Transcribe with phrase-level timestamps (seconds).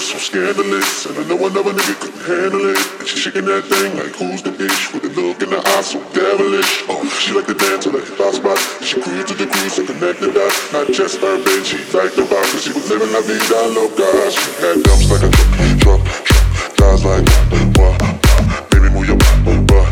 [0.00, 2.78] so scandalous, and I know another nigga couldn't handle it.
[3.00, 5.90] And she shaking that thing like who's the bitch with the look in her eyes
[5.90, 6.86] so devilish.
[6.86, 8.58] Oh, she like to dance to the hip hop spot.
[8.78, 10.54] She cruise to the cruise and connect the dots.
[10.72, 14.06] Not just urban, she liked the vibe, cause she was living la vida loca.
[14.30, 15.50] She had dumps like a truck,
[15.82, 16.42] truck, truck,
[16.78, 17.26] thighs like
[17.74, 18.62] wah, wah.
[18.70, 19.90] baby move your butt, butt.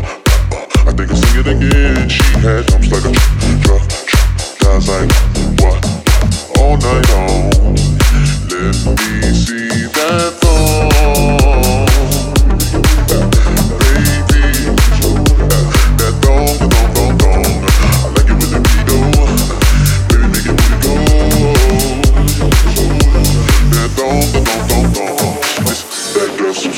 [0.87, 2.07] I think I'll sing it again.
[2.07, 4.23] She had dumps like a truck, truck, truck,
[4.55, 5.11] thighs like
[5.59, 5.79] what?
[6.55, 7.66] All night long.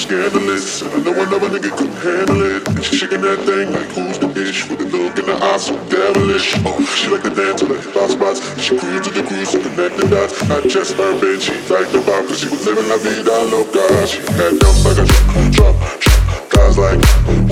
[0.10, 2.68] Scandalous, and I know another nigga couldn't handle it.
[2.68, 5.68] And she shaking that thing like who's the bitch with the look in her eyes
[5.68, 6.56] so devilish.
[6.66, 8.42] Oh, she like to dance to the hip hop spots.
[8.58, 10.34] She cruise to the cruise and connect the dots.
[10.50, 13.86] Not just urban, she liked the vibe 'cause she was living la vida loca.
[14.10, 15.06] She had dumps like a
[15.54, 16.50] truck, truck.
[16.50, 17.00] Guys like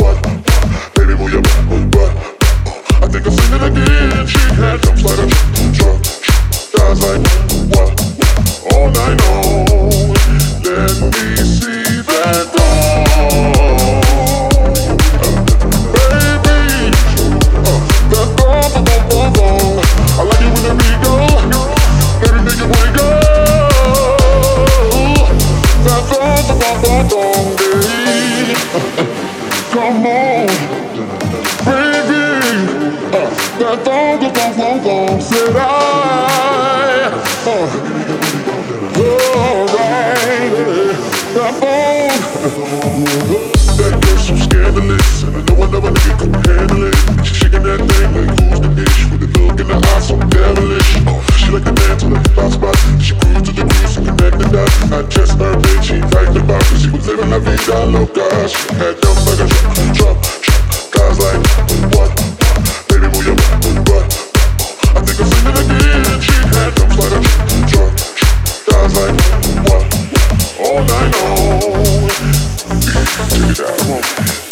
[0.02, 0.18] what?
[0.98, 1.46] Baby, move your
[1.94, 2.14] butt.
[3.04, 4.26] I think I'll sing it again.
[4.26, 5.98] She had dumps like a truck, truck.
[6.74, 7.22] Guys like
[7.70, 7.94] what?
[8.74, 9.37] All night long.
[33.60, 35.22] That thong, thong, thong, thong, thong.
[35.22, 37.10] Said I.
[37.46, 37.68] Uh,
[39.38, 40.54] alright,
[41.34, 42.12] that thong.
[43.78, 46.98] That girl so scandalous, and I know another nigga couldn't handle it.
[47.26, 50.18] She shaking that thing like who's the bitch with the look in her eyes so
[50.18, 50.92] devilish.
[51.38, 52.76] She like to dance to the hop spot.
[53.02, 54.48] She cruise to the cruise and connect the.
[54.90, 58.28] Not just her bitch, she liked the 'cause she was living la vida loca.
[58.50, 60.92] She had dumps like a truck, truck, truck.
[60.92, 61.87] Guys like
[73.54, 74.47] Check it out.